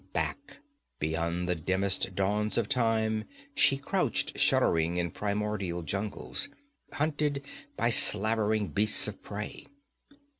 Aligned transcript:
Back 0.13 0.57
beyond 0.97 1.47
the 1.47 1.53
dimmest 1.53 2.15
dawns 2.15 2.57
of 2.57 2.67
Time 2.67 3.25
she 3.53 3.77
crouched 3.77 4.39
shuddering 4.39 4.97
in 4.97 5.11
primordial 5.11 5.83
jungles, 5.83 6.49
hunted 6.93 7.43
by 7.77 7.91
slavering 7.91 8.69
beasts 8.69 9.07
of 9.07 9.21
prey. 9.21 9.67